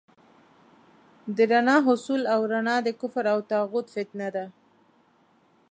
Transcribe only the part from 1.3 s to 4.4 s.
د رڼا حصول او رڼا د کفر او طاغوت فتنه